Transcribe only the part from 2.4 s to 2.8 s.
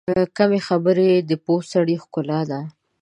ده.